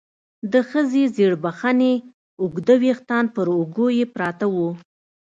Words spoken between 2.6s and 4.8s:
ويښتان پر اوږو يې پراته وو.